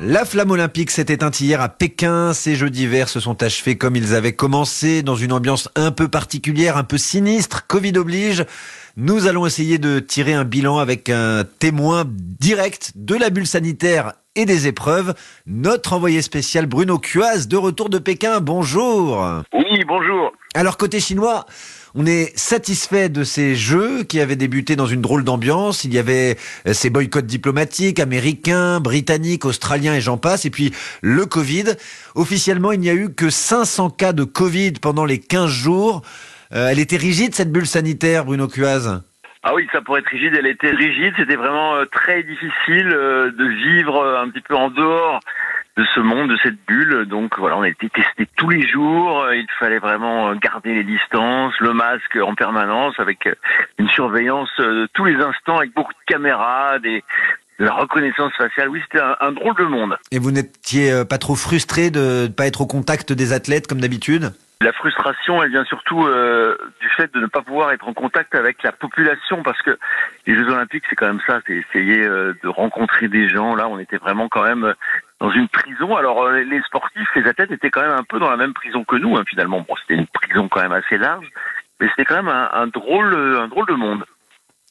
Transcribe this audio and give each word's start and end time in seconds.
La 0.00 0.24
flamme 0.24 0.52
olympique 0.52 0.92
s'est 0.92 1.06
éteinte 1.08 1.40
hier 1.40 1.60
à 1.60 1.68
Pékin. 1.68 2.32
Ces 2.32 2.54
Jeux 2.54 2.70
d'hiver 2.70 3.08
se 3.08 3.18
sont 3.18 3.42
achevés 3.42 3.76
comme 3.76 3.96
ils 3.96 4.14
avaient 4.14 4.32
commencé, 4.32 5.02
dans 5.02 5.16
une 5.16 5.32
ambiance 5.32 5.68
un 5.74 5.90
peu 5.90 6.06
particulière, 6.06 6.76
un 6.76 6.84
peu 6.84 6.98
sinistre. 6.98 7.66
Covid 7.66 7.98
oblige. 7.98 8.44
Nous 8.96 9.26
allons 9.26 9.44
essayer 9.44 9.78
de 9.78 9.98
tirer 9.98 10.34
un 10.34 10.44
bilan 10.44 10.78
avec 10.78 11.10
un 11.10 11.42
témoin 11.58 12.04
direct 12.06 12.92
de 12.94 13.16
la 13.16 13.30
bulle 13.30 13.46
sanitaire 13.46 14.12
et 14.36 14.44
des 14.44 14.68
épreuves. 14.68 15.14
Notre 15.46 15.94
envoyé 15.94 16.22
spécial 16.22 16.66
Bruno 16.66 16.98
Cuaz 16.98 17.48
de 17.48 17.56
retour 17.56 17.88
de 17.88 17.98
Pékin. 17.98 18.38
Bonjour. 18.40 19.42
Oui, 19.52 19.84
bonjour. 19.86 20.30
Alors 20.54 20.76
côté 20.76 21.00
chinois, 21.00 21.44
on 22.00 22.06
est 22.06 22.38
satisfait 22.38 23.08
de 23.08 23.24
ces 23.24 23.56
jeux 23.56 24.04
qui 24.04 24.20
avaient 24.20 24.36
débuté 24.36 24.76
dans 24.76 24.86
une 24.86 25.00
drôle 25.00 25.24
d'ambiance. 25.24 25.82
Il 25.82 25.92
y 25.92 25.98
avait 25.98 26.36
euh, 26.68 26.72
ces 26.72 26.90
boycotts 26.90 27.26
diplomatiques 27.26 27.98
américains, 27.98 28.78
britanniques, 28.78 29.44
australiens 29.44 29.96
et 29.96 30.00
j'en 30.00 30.16
passe. 30.16 30.44
Et 30.44 30.50
puis 30.50 30.72
le 31.02 31.26
Covid. 31.26 31.74
Officiellement, 32.14 32.70
il 32.70 32.78
n'y 32.78 32.88
a 32.88 32.94
eu 32.94 33.12
que 33.12 33.30
500 33.30 33.90
cas 33.90 34.12
de 34.12 34.22
Covid 34.22 34.74
pendant 34.80 35.04
les 35.04 35.18
15 35.18 35.50
jours. 35.50 36.02
Euh, 36.54 36.68
elle 36.68 36.78
était 36.78 36.96
rigide 36.96 37.34
cette 37.34 37.50
bulle 37.50 37.66
sanitaire, 37.66 38.24
Bruno 38.24 38.46
Cuaz? 38.46 39.02
Ah 39.42 39.54
oui, 39.56 39.66
ça 39.72 39.80
pourrait 39.80 40.00
être 40.00 40.10
rigide. 40.10 40.36
Elle 40.38 40.46
était 40.46 40.70
rigide. 40.70 41.14
C'était 41.16 41.34
vraiment 41.34 41.74
euh, 41.74 41.84
très 41.86 42.22
difficile 42.22 42.88
de 42.88 43.44
vivre 43.74 44.06
un 44.22 44.30
petit 44.30 44.42
peu 44.42 44.54
en 44.54 44.70
dehors 44.70 45.18
de 45.78 45.84
ce 45.94 46.00
monde, 46.00 46.28
de 46.28 46.38
cette 46.42 46.58
bulle. 46.66 47.06
Donc 47.06 47.38
voilà, 47.38 47.56
on 47.56 47.64
été 47.64 47.88
testé 47.88 48.28
tous 48.36 48.50
les 48.50 48.66
jours. 48.68 49.24
Il 49.32 49.46
fallait 49.58 49.78
vraiment 49.78 50.34
garder 50.34 50.74
les 50.74 50.84
distances, 50.84 51.54
le 51.60 51.72
masque 51.72 52.18
en 52.20 52.34
permanence, 52.34 52.94
avec 52.98 53.28
une 53.78 53.88
surveillance 53.90 54.50
tous 54.92 55.04
les 55.04 55.16
instants, 55.16 55.58
avec 55.58 55.72
beaucoup 55.74 55.92
de 55.92 56.12
caméras, 56.12 56.78
des, 56.80 57.04
de 57.58 57.64
la 57.64 57.72
reconnaissance 57.72 58.32
faciale. 58.34 58.68
Oui, 58.68 58.80
c'était 58.84 59.04
un, 59.20 59.32
drôle 59.32 59.56
de 59.56 59.64
monde. 59.64 59.96
Et 60.10 60.18
vous 60.18 60.30
n'étiez 60.30 60.92
euh, 60.92 61.04
pas 61.04 61.18
trop 61.18 61.34
frustré 61.34 61.90
de 61.90 62.22
ne 62.22 62.28
pas 62.28 62.46
être 62.46 62.60
au 62.60 62.66
contact 62.66 63.12
des 63.12 63.32
athlètes 63.32 63.66
comme 63.66 63.80
d'habitude? 63.80 64.32
La 64.60 64.72
frustration, 64.72 65.40
elle 65.42 65.50
vient 65.50 65.64
surtout 65.64 66.04
euh, 66.04 66.56
du 66.80 66.88
fait 66.96 67.12
de 67.14 67.20
ne 67.20 67.26
pas 67.26 67.42
pouvoir 67.42 67.70
être 67.70 67.86
en 67.86 67.94
contact 67.94 68.34
avec 68.34 68.62
la 68.64 68.72
population, 68.72 69.42
parce 69.44 69.60
que 69.62 69.78
les 70.26 70.34
Jeux 70.34 70.48
Olympiques, 70.48 70.82
c'est 70.90 70.96
quand 70.96 71.06
même 71.06 71.20
ça, 71.26 71.40
c'est 71.46 71.54
essayer 71.54 72.02
euh, 72.02 72.34
de 72.42 72.48
rencontrer 72.48 73.06
des 73.06 73.28
gens. 73.28 73.54
Là, 73.54 73.68
on 73.68 73.78
était 73.78 73.98
vraiment 73.98 74.28
quand 74.28 74.42
même 74.42 74.74
dans 75.20 75.30
une 75.30 75.48
prison. 75.48 75.96
Alors 75.96 76.24
euh, 76.24 76.40
les 76.40 76.60
sportifs, 76.62 77.08
les 77.14 77.28
athlètes 77.28 77.52
étaient 77.52 77.70
quand 77.70 77.82
même 77.82 77.96
un 77.96 78.02
peu 78.02 78.18
dans 78.18 78.30
la 78.30 78.36
même 78.36 78.52
prison 78.52 78.84
que 78.84 78.96
nous, 78.96 79.16
hein, 79.16 79.22
finalement. 79.28 79.64
Bon, 79.68 79.76
c'était 79.82 80.00
une 80.00 80.08
prison 80.08 80.48
quand 80.48 80.62
même 80.62 80.72
assez 80.72 80.98
large, 80.98 81.26
mais 81.80 81.88
c'était 81.90 82.04
quand 82.04 82.16
même 82.16 82.28
un, 82.28 82.66
drôle, 82.66 83.14
un 83.14 83.46
drôle 83.46 83.66
de 83.66 83.74
monde. 83.74 84.04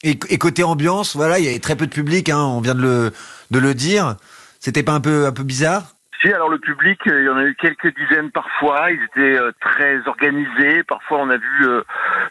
Et, 0.04 0.18
côté 0.38 0.62
ambiance, 0.62 1.16
voilà, 1.16 1.38
il 1.38 1.46
y 1.46 1.48
avait 1.48 1.58
très 1.58 1.76
peu 1.76 1.86
de 1.86 1.92
public, 1.92 2.28
hein, 2.28 2.38
on 2.38 2.60
vient 2.60 2.74
de 2.74 2.82
le, 2.82 3.10
de 3.50 3.58
le 3.58 3.74
dire. 3.74 4.16
C'était 4.60 4.82
pas 4.82 4.92
un 4.92 5.00
peu, 5.00 5.26
un 5.26 5.32
peu 5.32 5.42
bizarre? 5.44 5.94
Si, 6.20 6.32
alors 6.32 6.48
le 6.48 6.58
public, 6.58 7.00
euh, 7.06 7.20
il 7.20 7.26
y 7.26 7.28
en 7.28 7.36
a 7.36 7.44
eu 7.44 7.54
quelques 7.54 7.94
dizaines 7.96 8.30
parfois. 8.30 8.90
Ils 8.90 9.02
étaient 9.04 9.40
euh, 9.40 9.52
très 9.60 10.06
organisés. 10.06 10.82
Parfois, 10.84 11.18
on 11.20 11.30
a 11.30 11.36
vu 11.36 11.66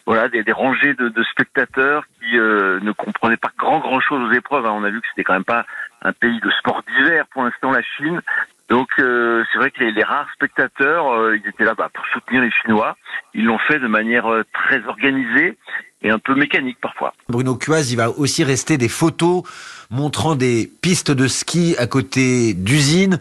voilà 0.06 0.30
des, 0.30 0.44
rangées 0.52 0.94
de, 0.94 1.10
de, 1.10 1.24
spectateurs 1.24 2.04
qui 2.20 2.36
ne 2.36 2.92
comprenaient 2.92 3.38
pas 3.38 3.52
grand 3.58 3.80
grand 3.80 4.00
chose 4.00 4.30
aux 4.30 4.34
épreuves. 4.34 4.66
Hein. 4.66 4.74
On 4.76 4.84
a 4.84 4.90
vu 4.90 5.02
que 5.02 5.08
c'était 5.10 5.24
quand 5.24 5.34
même 5.34 5.44
pas 5.44 5.66
un 6.02 6.14
pays 6.14 6.40
de 6.40 6.52
sport 6.60 6.84
d'hiver 6.88 7.26
pour 7.34 7.44
l'instant, 7.44 7.72
la 7.72 7.82
Chine. 7.82 8.22
Donc 8.70 8.90
euh, 9.00 9.44
c'est 9.52 9.60
vrai 9.60 9.72
que 9.72 9.84
les, 9.84 10.04
rares 10.04 10.28
spectateurs, 10.36 11.10
euh, 11.14 11.38
ils 11.38 11.50
étaient 11.50 11.64
là 11.64 11.74
bah, 11.74 11.90
pour 11.94 12.06
soutenir 12.14 12.42
les 12.42 12.52
Chinois. 12.52 12.98
Ils 13.34 13.46
l'ont 13.46 13.60
fait 13.60 13.80
de 13.80 13.88
manière 13.88 14.28
euh, 14.28 14.44
très 14.54 14.86
organisée 14.86 15.58
et 16.02 16.10
un 16.10 16.20
peu 16.20 16.36
mécanique 16.36 16.78
parfois. 16.82 17.14
Bruno 17.30 17.56
Cuaz, 17.56 17.92
il 17.92 17.96
va 17.96 18.10
aussi 18.10 18.44
rester 18.44 18.78
des 18.78 18.90
photos 18.90 19.44
montrant 19.90 20.36
des 20.36 20.70
pistes 20.82 21.12
de 21.12 21.28
ski 21.28 21.76
à 21.80 21.88
côté 21.88 22.54
d'usines. 22.54 23.20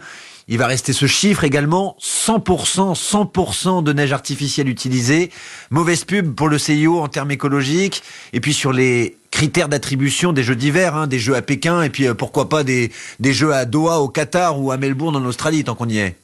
Il 0.48 0.58
va 0.58 0.69
rester 0.69 0.92
ce 0.92 1.06
chiffre 1.06 1.42
également, 1.42 1.97
100%, 1.98 2.94
100% 2.94 3.83
de 3.83 3.92
neige 3.92 4.12
artificielle 4.12 4.69
utilisée. 4.69 5.30
Mauvaise 5.72 6.05
pub 6.05 6.36
pour 6.36 6.48
le 6.48 6.56
CIO 6.56 7.00
en 7.00 7.08
termes 7.08 7.33
écologiques. 7.33 8.04
Et 8.32 8.41
puis 8.41 8.53
sur 8.53 8.72
les 8.72 9.16
critères 9.32 9.69
d'attribution 9.69 10.32
des 10.32 10.44
Jeux 10.44 10.54
d'hiver, 10.54 10.94
hein, 10.94 11.09
des 11.09 11.19
Jeux 11.19 11.34
à 11.34 11.43
Pékin, 11.43 11.82
et 11.82 11.91
puis 11.91 12.06
euh, 12.06 12.15
pourquoi 12.15 12.48
pas 12.48 12.62
des, 12.62 12.91
des 13.19 13.32
Jeux 13.32 13.53
à 13.53 13.65
Doha 13.65 13.98
au 13.98 14.09
Qatar 14.09 14.60
ou 14.60 14.71
à 14.71 14.76
Melbourne 14.76 15.16
en 15.16 15.25
Australie, 15.25 15.65
tant 15.65 15.75
qu'on 15.75 15.88
y 15.88 15.98
est. 15.98 16.16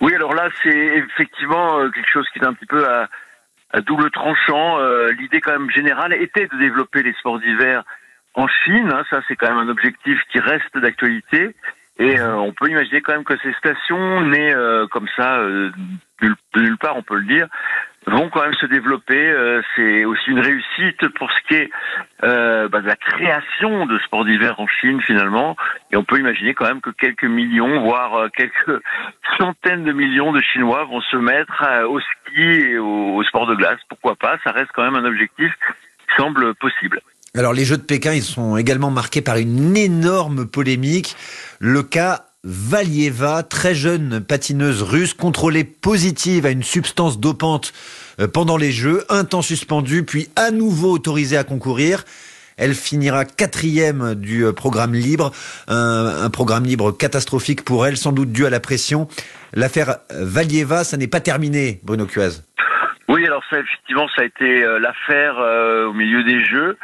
Oui, 0.00 0.12
alors 0.14 0.34
là, 0.34 0.48
c'est 0.64 0.68
effectivement 0.68 1.78
euh, 1.78 1.88
quelque 1.90 2.10
chose 2.10 2.26
qui 2.32 2.40
est 2.40 2.44
un 2.44 2.52
petit 2.52 2.66
peu 2.66 2.84
à, 2.84 3.08
double 3.86 4.10
tranchant. 4.10 4.80
Euh, 4.80 5.12
l'idée 5.12 5.40
quand 5.40 5.52
même 5.52 5.70
générale 5.70 6.14
était 6.14 6.48
de 6.48 6.58
développer 6.58 7.04
les 7.04 7.12
sports 7.12 7.38
d'hiver 7.38 7.84
en 8.34 8.48
Chine. 8.48 8.90
Hein. 8.92 9.04
ça, 9.08 9.20
c'est 9.28 9.36
quand 9.36 9.48
même 9.48 9.68
un 9.68 9.70
objectif 9.70 10.18
qui 10.32 10.40
reste 10.40 10.76
d'actualité. 10.76 11.54
Et 12.00 12.18
euh, 12.18 12.34
on 12.36 12.52
peut 12.52 12.70
imaginer 12.70 13.02
quand 13.02 13.12
même 13.12 13.24
que 13.24 13.36
ces 13.42 13.52
stations, 13.52 14.22
nées 14.22 14.54
euh, 14.54 14.86
comme 14.86 15.06
ça, 15.16 15.36
euh, 15.36 15.70
de 16.22 16.60
nulle 16.62 16.78
part, 16.78 16.96
on 16.96 17.02
peut 17.02 17.16
le 17.16 17.26
dire, 17.26 17.46
vont 18.06 18.30
quand 18.30 18.40
même 18.40 18.54
se 18.54 18.64
développer. 18.64 19.34
c'est 19.76 20.06
aussi 20.06 20.30
une 20.30 20.40
réussite 20.40 21.08
pour 21.16 21.30
ce 21.30 21.36
qui 21.46 21.54
est 21.54 21.70
bah, 22.22 22.80
de 22.80 22.86
la 22.86 22.96
création 22.96 23.84
de 23.84 23.98
sports 23.98 24.24
d'hiver 24.24 24.58
en 24.58 24.66
Chine 24.66 25.00
finalement. 25.02 25.56
Et 25.92 25.96
on 25.96 26.04
peut 26.04 26.18
imaginer 26.18 26.54
quand 26.54 26.66
même 26.66 26.80
que 26.80 26.90
quelques 26.90 27.24
millions, 27.24 27.82
voire 27.82 28.30
quelques 28.34 28.82
centaines 29.38 29.84
de 29.84 29.92
millions 29.92 30.32
de 30.32 30.40
Chinois 30.40 30.84
vont 30.84 31.02
se 31.02 31.16
mettre 31.16 31.62
au 31.86 32.00
ski 32.00 32.40
et 32.40 32.78
au, 32.78 33.16
au 33.16 33.22
sport 33.24 33.46
de 33.46 33.54
glace. 33.54 33.78
Pourquoi 33.88 34.16
pas? 34.16 34.38
Ça 34.44 34.52
reste 34.52 34.70
quand 34.74 34.84
même 34.84 34.96
un 34.96 35.06
objectif 35.06 35.52
qui 35.52 36.16
semble 36.16 36.54
possible. 36.54 37.00
Alors 37.36 37.52
les 37.52 37.64
Jeux 37.64 37.76
de 37.76 37.82
Pékin, 37.82 38.12
ils 38.12 38.24
sont 38.24 38.56
également 38.56 38.90
marqués 38.90 39.22
par 39.22 39.36
une 39.36 39.76
énorme 39.76 40.46
polémique. 40.46 41.14
Le 41.62 41.82
cas 41.82 42.24
Valieva, 42.42 43.42
très 43.42 43.74
jeune 43.74 44.24
patineuse 44.24 44.82
russe, 44.82 45.12
contrôlée 45.12 45.64
positive 45.64 46.46
à 46.46 46.50
une 46.50 46.62
substance 46.62 47.20
dopante 47.20 47.74
euh, 48.18 48.26
pendant 48.28 48.56
les 48.56 48.72
Jeux, 48.72 49.04
un 49.10 49.24
temps 49.24 49.42
suspendu, 49.42 50.02
puis 50.02 50.28
à 50.36 50.52
nouveau 50.52 50.90
autorisée 50.90 51.36
à 51.36 51.44
concourir. 51.44 52.04
Elle 52.56 52.72
finira 52.72 53.26
quatrième 53.26 54.14
du 54.14 54.46
euh, 54.46 54.54
programme 54.54 54.94
libre, 54.94 55.32
un, 55.68 56.30
programme 56.30 56.64
libre 56.64 56.92
catastrophique 56.92 57.62
pour 57.62 57.86
elle, 57.86 57.98
sans 57.98 58.12
doute 58.12 58.32
dû 58.32 58.46
à 58.46 58.50
la 58.50 58.60
pression. 58.60 59.06
L'affaire 59.52 59.98
Valieva, 60.08 60.82
ça 60.82 60.96
n'est 60.96 61.08
pas 61.08 61.20
terminé, 61.20 61.80
Bruno 61.84 62.06
Cuaz. 62.06 62.42
Oui, 63.08 63.26
alors 63.26 63.42
ça, 63.50 63.58
effectivement, 63.58 64.08
ça 64.16 64.22
a 64.22 64.24
été 64.24 64.64
euh, 64.64 64.78
l'affaire 64.78 65.36
au 65.36 65.92
milieu 65.92 66.24
des 66.24 66.42
Jeux. 66.42 66.78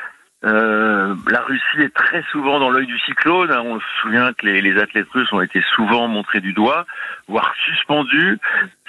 Euh, 0.44 1.14
la 1.30 1.41
Russie 1.41 1.80
est 1.80 1.94
très 1.94 2.22
souvent 2.30 2.60
dans 2.60 2.70
l'œil 2.70 2.86
du 2.86 2.98
cyclone. 3.00 3.50
Hein. 3.50 3.62
On 3.64 3.80
se 3.80 3.86
souvient 4.02 4.32
que 4.34 4.47
les, 4.47 4.78
athlètes 4.78 5.08
russes 5.10 5.32
ont 5.32 5.41
été 5.41 5.62
souvent 5.74 6.08
montrés 6.08 6.41
du 6.41 6.52
doigt, 6.52 6.84
voire 7.26 7.54
suspendus. 7.64 8.38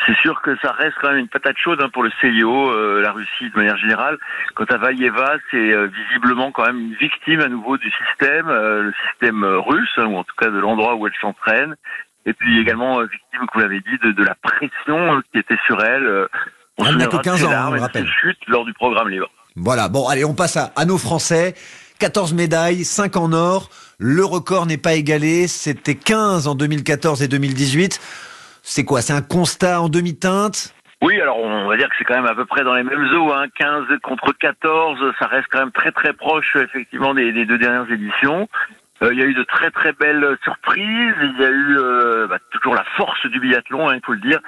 C'est 0.05 0.15
sûr 0.17 0.41
que 0.41 0.57
ça 0.61 0.73
reste 0.73 0.95
quand 1.01 1.09
même 1.09 1.19
une 1.19 1.29
patate 1.29 1.57
chaude 1.57 1.81
hein, 1.81 1.89
pour 1.89 2.03
le 2.03 2.11
CIO, 2.19 2.71
euh, 2.71 3.01
la 3.01 3.11
Russie 3.11 3.49
de 3.49 3.55
manière 3.55 3.77
générale. 3.77 4.17
Quant 4.55 4.65
à 4.65 4.77
Valieva, 4.77 5.37
c'est 5.49 5.73
euh, 5.73 5.87
visiblement 5.87 6.51
quand 6.51 6.65
même 6.65 6.79
une 6.79 6.95
victime 6.95 7.39
à 7.39 7.47
nouveau 7.47 7.77
du 7.77 7.91
système, 7.91 8.47
le 8.47 8.93
système 9.09 9.43
russe, 9.43 9.93
hein, 9.97 10.05
ou 10.05 10.17
en 10.17 10.23
tout 10.23 10.35
cas 10.37 10.49
de 10.49 10.59
l'endroit 10.59 10.95
où 10.95 11.07
elle 11.07 11.13
s'entraîne. 11.21 11.75
Et 12.25 12.33
puis 12.33 12.59
également 12.59 12.99
victime, 12.99 13.39
comme 13.39 13.47
vous 13.53 13.59
l'avez 13.61 13.79
dit, 13.79 13.97
de, 14.03 14.23
la 14.23 14.35
pression 14.35 15.21
qui 15.31 15.39
était 15.39 15.57
sur 15.65 15.81
elle. 15.81 16.27
on 16.77 16.85
elle 16.85 16.97
n'a 16.97 17.07
que 17.07 17.21
15 17.21 17.45
ans, 17.45 17.73
on 17.73 17.79
rappelle. 17.79 18.05
chute 18.05 18.39
lors 18.47 18.65
du 18.65 18.73
programme 18.73 19.07
libre. 19.07 19.29
Voilà, 19.57 19.89
bon, 19.89 20.07
allez, 20.07 20.23
on 20.23 20.35
passe 20.35 20.55
à, 20.55 20.71
à 20.75 20.85
nos 20.85 20.99
Français. 20.99 21.55
14 21.99 22.33
médailles, 22.33 22.85
5 22.85 23.17
en 23.17 23.33
or. 23.33 23.69
Le 23.97 24.23
record 24.23 24.67
n'est 24.67 24.77
pas 24.77 24.93
égalé. 24.93 25.47
C'était 25.47 25.95
15 25.95 26.47
en 26.47 26.53
2014 26.53 27.23
et 27.23 27.27
2018. 27.27 27.99
C'est 28.61 28.85
quoi? 28.85 29.01
C'est 29.01 29.13
un 29.13 29.23
constat 29.23 29.81
en 29.81 29.89
demi-teinte? 29.89 30.75
Oui, 31.01 31.19
alors 31.21 31.37
on 31.39 31.67
va 31.67 31.77
dire 31.77 31.89
que 31.89 31.95
c'est 31.97 32.03
quand 32.03 32.15
même 32.15 32.25
à 32.25 32.35
peu 32.35 32.45
près 32.45 32.63
dans 32.63 32.75
les 32.75 32.83
mêmes 32.83 33.07
eaux. 33.15 33.31
Hein. 33.31 33.45
15 33.57 33.85
contre 34.03 34.33
14, 34.33 34.99
ça 35.19 35.27
reste 35.27 35.47
quand 35.51 35.59
même 35.59 35.71
très 35.71 35.91
très 35.91 36.13
proche 36.13 36.55
effectivement 36.55 37.13
des, 37.13 37.31
deux 37.45 37.57
dernières 37.57 37.91
éditions. 37.91 38.49
Euh, 39.03 39.13
il 39.13 39.19
y 39.19 39.21
a 39.21 39.25
eu 39.25 39.35
de 39.35 39.43
très 39.43 39.69
très 39.69 39.93
belles 39.93 40.37
surprises. 40.43 41.15
Il 41.21 41.35
y 41.39 41.45
a 41.45 41.49
eu 41.49 41.77
euh, 41.77 42.27
bah, 42.27 42.39
toujours 42.51 42.73
la 42.73 42.83
force 42.95 43.25
du 43.27 43.39
biathlon, 43.39 43.89
hein, 43.89 43.95
il 43.95 44.01
faut 44.05 44.13
le 44.13 44.21
dire. 44.21 44.39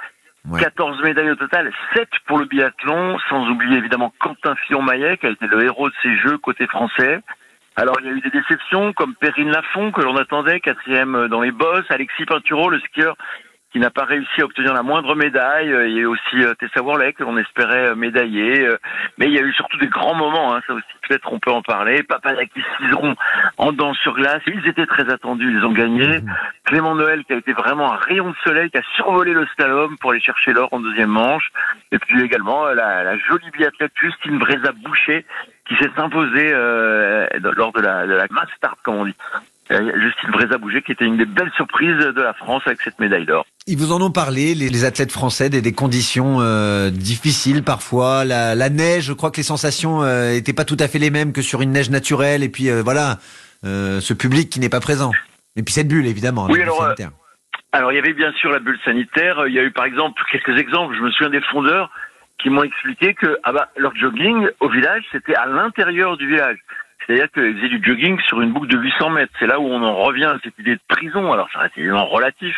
14 0.58 1.02
médailles 1.02 1.30
au 1.30 1.36
total, 1.36 1.70
7 1.94 2.08
pour 2.26 2.38
le 2.38 2.46
biathlon, 2.46 3.18
sans 3.28 3.48
oublier 3.48 3.76
évidemment 3.78 4.12
Quentin 4.18 4.54
Fillon-Maillet, 4.66 5.18
qui 5.18 5.26
a 5.26 5.30
été 5.30 5.46
le 5.46 5.64
héros 5.64 5.88
de 5.88 5.94
ces 6.02 6.16
Jeux 6.18 6.38
côté 6.38 6.66
français. 6.66 7.20
Alors 7.76 7.96
il 8.00 8.06
y 8.06 8.08
a 8.08 8.12
eu 8.12 8.20
des 8.20 8.30
déceptions 8.30 8.92
comme 8.92 9.14
Perrine 9.14 9.50
Lafont, 9.50 9.92
que 9.92 10.00
l'on 10.00 10.16
attendait, 10.16 10.60
quatrième 10.60 11.28
dans 11.28 11.40
les 11.40 11.52
bosses, 11.52 11.84
Alexis 11.90 12.24
Pinturo, 12.24 12.70
le 12.70 12.80
skieur 12.80 13.16
qui 13.72 13.78
n'a 13.78 13.90
pas 13.90 14.04
réussi 14.04 14.40
à 14.40 14.44
obtenir 14.44 14.74
la 14.74 14.82
moindre 14.82 15.14
médaille. 15.14 15.72
Il 15.86 15.98
y 15.98 16.02
a 16.02 16.08
aussi 16.08 16.36
euh, 16.36 16.54
Tessa 16.54 16.82
Worley 16.82 17.12
que 17.12 17.22
l'on 17.22 17.36
espérait 17.38 17.90
euh, 17.90 17.94
médailler. 17.94 18.66
Euh, 18.66 18.78
mais 19.16 19.26
il 19.26 19.32
y 19.32 19.38
a 19.38 19.42
eu 19.42 19.52
surtout 19.52 19.78
des 19.78 19.86
grands 19.86 20.14
moments, 20.14 20.54
hein, 20.54 20.60
ça 20.66 20.74
aussi 20.74 20.86
peut-être 21.08 21.32
on 21.32 21.38
peut 21.38 21.52
en 21.52 21.62
parler. 21.62 22.02
Papadakis 22.02 22.64
Cizeron 22.78 23.14
en 23.58 23.72
danse 23.72 23.96
sur 23.98 24.14
glace, 24.14 24.42
ils 24.46 24.66
étaient 24.66 24.86
très 24.86 25.10
attendus, 25.10 25.52
ils 25.56 25.64
ont 25.64 25.72
gagné. 25.72 26.20
Mmh. 26.20 26.34
Clément 26.64 26.94
Noël 26.94 27.24
qui 27.24 27.32
a 27.32 27.36
été 27.36 27.52
vraiment 27.52 27.92
un 27.92 27.96
rayon 27.96 28.30
de 28.30 28.36
soleil, 28.44 28.70
qui 28.70 28.78
a 28.78 28.82
survolé 28.96 29.32
le 29.32 29.46
slalom 29.54 29.96
pour 29.98 30.10
aller 30.10 30.20
chercher 30.20 30.52
l'or 30.52 30.68
en 30.72 30.80
deuxième 30.80 31.10
manche. 31.10 31.50
Et 31.92 31.98
puis 31.98 32.22
également 32.22 32.66
la, 32.66 33.04
la 33.04 33.18
jolie 33.18 33.50
biathlète 33.52 33.92
Justine 34.00 34.38
Breza 34.38 34.72
Boucher 34.72 35.24
qui 35.68 35.76
s'est 35.76 35.90
imposée 35.98 36.50
lors 36.50 37.72
de 37.72 37.80
la, 37.80 38.06
de 38.06 38.12
la 38.12 38.26
mass 38.30 38.48
start 38.56 38.78
comme 38.82 38.96
on 38.96 39.04
dit. 39.04 39.14
Justine 39.70 40.30
Vreza-Bouger 40.32 40.82
qui 40.82 40.92
était 40.92 41.04
une 41.04 41.16
des 41.16 41.26
belles 41.26 41.52
surprises 41.54 41.96
de 41.96 42.20
la 42.20 42.34
France 42.34 42.62
avec 42.66 42.80
cette 42.82 42.98
médaille 42.98 43.26
d'or. 43.26 43.46
Ils 43.66 43.78
vous 43.78 43.92
en 43.92 44.00
ont 44.00 44.10
parlé, 44.10 44.54
les, 44.54 44.84
athlètes 44.84 45.12
français, 45.12 45.48
des, 45.48 45.62
des 45.62 45.72
conditions 45.72 46.40
euh, 46.40 46.90
difficiles 46.90 47.62
parfois. 47.62 48.24
La, 48.24 48.54
la, 48.54 48.68
neige, 48.68 49.04
je 49.04 49.12
crois 49.12 49.30
que 49.30 49.36
les 49.36 49.44
sensations 49.44 50.02
n'étaient 50.02 50.52
pas 50.52 50.64
tout 50.64 50.76
à 50.80 50.88
fait 50.88 50.98
les 50.98 51.10
mêmes 51.10 51.32
que 51.32 51.42
sur 51.42 51.62
une 51.62 51.70
neige 51.70 51.90
naturelle. 51.90 52.42
Et 52.42 52.48
puis 52.48 52.68
voilà, 52.82 53.18
ce 53.62 54.12
public 54.12 54.50
qui 54.50 54.58
n'est 54.58 54.68
pas 54.68 54.80
présent. 54.80 55.12
Et 55.56 55.62
puis 55.62 55.72
cette 55.72 55.88
bulle, 55.88 56.06
évidemment. 56.06 56.46
Oui, 56.48 56.62
alors, 56.62 56.94
alors 57.72 57.92
il 57.92 57.96
y 57.96 57.98
avait 57.98 58.12
bien 58.12 58.32
sûr 58.32 58.50
la 58.50 58.58
bulle 58.58 58.78
sanitaire. 58.84 59.46
Il 59.46 59.54
y 59.54 59.58
a 59.58 59.62
eu 59.62 59.70
par 59.70 59.84
exemple 59.84 60.20
quelques 60.30 60.58
exemples. 60.58 60.96
Je 60.96 61.02
me 61.02 61.10
souviens 61.10 61.30
des 61.30 61.42
fondeurs 61.52 61.90
qui 62.42 62.50
m'ont 62.50 62.62
expliqué 62.62 63.14
que 63.14 63.38
ah 63.42 63.52
bah, 63.52 63.68
leur 63.76 63.94
jogging 63.96 64.48
au 64.60 64.68
village, 64.68 65.04
c'était 65.12 65.34
à 65.34 65.46
l'intérieur 65.46 66.16
du 66.16 66.26
village. 66.26 66.58
C'est-à-dire 67.06 67.30
qu'ils 67.32 67.56
faisaient 67.56 67.68
du 67.68 67.82
jogging 67.82 68.18
sur 68.20 68.40
une 68.40 68.52
boucle 68.52 68.68
de 68.68 68.78
800 68.78 69.10
mètres. 69.10 69.32
C'est 69.38 69.46
là 69.46 69.58
où 69.58 69.64
on 69.64 69.82
en 69.82 69.94
revient 69.94 70.26
à 70.26 70.38
cette 70.42 70.58
idée 70.58 70.74
de 70.74 70.80
prison. 70.88 71.32
Alors 71.32 71.48
ça 71.52 71.60
reste 71.60 71.76
évidemment 71.76 72.06
relatif, 72.06 72.54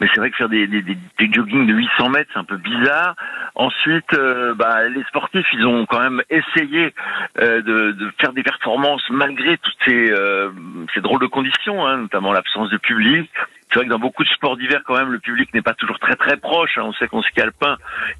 mais 0.00 0.08
c'est 0.12 0.20
vrai 0.20 0.30
que 0.30 0.36
faire 0.36 0.48
des, 0.48 0.66
des, 0.66 0.82
des, 0.82 1.32
jogging 1.32 1.66
de 1.66 1.74
800 1.74 2.10
mètres, 2.10 2.30
c'est 2.32 2.38
un 2.38 2.44
peu 2.44 2.56
bizarre. 2.56 3.16
Ensuite, 3.54 4.12
euh, 4.14 4.54
bah, 4.54 4.88
les 4.88 5.02
sportifs, 5.04 5.46
ils 5.52 5.66
ont 5.66 5.86
quand 5.86 6.00
même 6.00 6.22
essayé 6.30 6.94
euh, 7.40 7.62
de, 7.62 7.92
de, 7.92 8.12
faire 8.20 8.32
des 8.32 8.42
performances 8.42 9.02
malgré 9.10 9.58
toutes 9.58 9.76
ces, 9.84 10.12
euh, 10.12 10.50
ces 10.94 11.00
drôles 11.00 11.20
de 11.20 11.26
conditions, 11.26 11.84
hein, 11.86 11.98
notamment 11.98 12.32
l'absence 12.32 12.70
de 12.70 12.76
public, 12.76 13.30
c'est 13.70 13.80
vrai 13.80 13.84
que 13.84 13.90
dans 13.90 13.98
beaucoup 13.98 14.24
de 14.24 14.28
sports 14.30 14.56
d'hiver, 14.56 14.80
quand 14.86 14.96
même, 14.96 15.12
le 15.12 15.18
public 15.18 15.52
n'est 15.52 15.62
pas 15.62 15.74
toujours 15.74 15.98
très 15.98 16.16
très 16.16 16.36
proche. 16.36 16.78
Hein. 16.78 16.84
On 16.84 16.92
sait 16.94 17.06
qu'en 17.06 17.22
ski 17.22 17.40
alpin, 17.40 17.76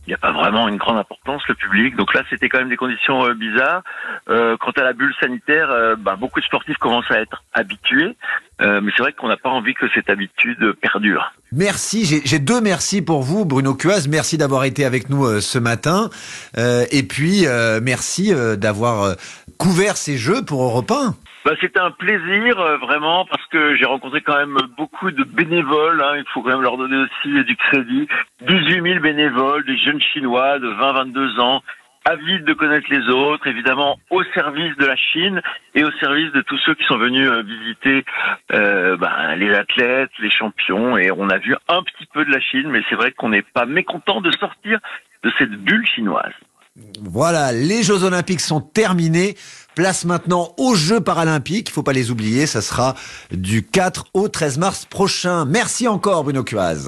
il 0.07 0.11
n'y 0.11 0.15
a 0.15 0.19
pas 0.19 0.33
vraiment 0.33 0.69
une 0.69 0.77
grande 0.77 0.99
importance 0.99 1.43
le 1.49 1.55
public. 1.55 1.97
Donc 1.97 2.15
là, 2.15 2.23
c'était 2.29 2.49
quand 2.49 2.59
même 2.59 2.69
des 2.69 2.77
conditions 2.77 3.25
euh, 3.25 3.35
bizarres. 3.35 3.83
Euh, 4.29 4.57
quant 4.59 4.73
à 4.73 4.83
la 4.83 4.93
bulle 4.93 5.15
sanitaire, 5.21 5.71
euh, 5.71 5.97
bah, 5.97 6.17
beaucoup 6.17 6.41
de 6.41 6.45
sportifs 6.45 6.77
commencent 6.77 7.11
à 7.11 7.21
être 7.21 7.43
habitués. 7.55 8.15
Mais 8.61 8.91
c'est 8.97 9.03
vrai 9.03 9.13
qu'on 9.13 9.29
n'a 9.29 9.37
pas 9.37 9.51
envie 9.51 9.75
que 9.75 9.87
cette 9.95 10.11
habitude 10.11 10.73
perdure. 10.81 11.33
Merci, 11.53 12.05
j'ai 12.25 12.39
deux 12.39 12.61
merci 12.61 13.03
pour 13.03 13.23
vous, 13.23 13.45
Bruno 13.45 13.75
Cuaz. 13.75 14.09
Merci 14.09 14.37
d'avoir 14.37 14.65
été 14.65 14.85
avec 14.85 15.09
nous 15.09 15.41
ce 15.41 15.59
matin. 15.59 16.11
et 16.57 17.03
puis, 17.05 17.47
merci 17.83 18.33
d'avoir 18.57 19.17
couvert 19.59 19.97
ces 19.97 20.17
jeux 20.17 20.45
pour 20.45 20.63
Europe 20.63 20.91
1. 20.91 21.15
Bah, 21.49 21.55
C'était 21.63 21.81
un 21.81 21.91
plaisir 21.93 22.61
euh, 22.61 22.77
vraiment 22.77 23.25
parce 23.25 23.47
que 23.47 23.75
j'ai 23.77 23.87
rencontré 23.87 24.21
quand 24.21 24.37
même 24.37 24.59
beaucoup 24.77 25.11
de 25.11 25.25
bénévoles. 25.25 26.03
Hein, 26.03 26.17
il 26.19 26.25
faut 26.35 26.43
quand 26.43 26.51
même 26.51 26.61
leur 26.61 26.77
donner 26.77 26.97
aussi 26.97 27.45
du 27.45 27.57
crédit. 27.57 28.07
18 28.47 28.83
000 28.83 29.01
bénévoles, 29.01 29.65
des 29.65 29.79
jeunes 29.79 30.01
Chinois 30.13 30.59
de 30.59 30.69
20-22 30.69 31.41
ans, 31.41 31.63
avides 32.09 32.45
de 32.45 32.55
connaître 32.55 32.87
les 32.91 33.07
autres, 33.13 33.47
évidemment 33.47 33.99
au 34.11 34.23
service 34.35 34.77
de 34.77 34.87
la 34.87 34.97
Chine 34.97 35.41
et 35.75 35.85
au 35.85 35.91
service 36.01 36.33
de 36.33 36.41
tous 36.43 36.59
ceux 36.65 36.75
qui 36.75 36.85
sont 36.85 36.99
venus 36.99 37.29
euh, 37.29 37.43
visiter 37.43 38.05
euh, 38.53 38.97
bah, 38.97 39.37
les 39.37 39.55
athlètes, 39.55 40.11
les 40.19 40.31
champions. 40.31 40.97
Et 40.97 41.11
on 41.11 41.29
a 41.29 41.39
vu 41.39 41.55
un 41.69 41.83
petit 41.83 42.07
peu 42.13 42.25
de 42.25 42.31
la 42.31 42.41
Chine, 42.41 42.69
mais 42.71 42.81
c'est 42.89 42.97
vrai 42.97 43.13
qu'on 43.13 43.29
n'est 43.29 43.43
pas 43.43 43.67
mécontent 43.67 44.21
de 44.21 44.31
sortir 44.33 44.79
de 45.23 45.31
cette 45.39 45.53
bulle 45.53 45.87
chinoise. 45.87 46.33
Voilà, 47.03 47.53
les 47.53 47.83
Jeux 47.83 48.05
Olympiques 48.05 48.41
sont 48.41 48.61
terminés. 48.61 49.37
Place 49.75 50.05
maintenant 50.05 50.55
aux 50.59 50.75
Jeux 50.75 51.01
Paralympiques. 51.01 51.69
Il 51.69 51.73
faut 51.73 51.83
pas 51.83 51.93
les 51.93 52.11
oublier. 52.11 52.47
Ça 52.47 52.63
sera 52.63 52.95
du 53.31 53.65
4 53.65 54.07
au 54.15 54.29
13 54.29 54.59
mars 54.59 54.87
prochain. 54.87 55.45
Merci 55.45 55.89
encore, 55.89 56.25
Bruno 56.25 56.43
Cuaz. 56.45 56.87